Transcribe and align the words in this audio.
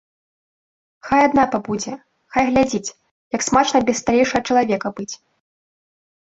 Хай 1.09 1.21
адна 1.27 1.43
пабудзе, 1.55 1.93
хай 2.37 2.43
глядзіць, 2.49 2.95
як 3.37 3.41
смачна 3.51 3.85
без 3.93 4.03
сталейшага 4.03 4.39
чалавека 4.51 4.87
быць. 5.01 5.11